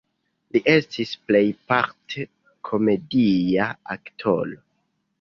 [0.55, 2.27] Li estis plejparte
[2.73, 4.63] komedia aktoro.